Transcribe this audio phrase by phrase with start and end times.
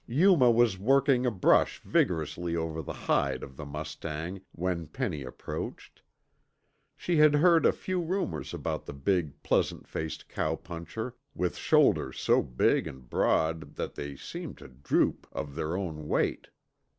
[0.07, 6.01] Yuma was working a brush vigorously over the hide of the mustang when Penny approached.
[6.97, 12.41] She had heard a few rumors about the big, pleasant faced cowpuncher, with shoulders so
[12.41, 16.47] big and broad that they seemed to droop of their own weight.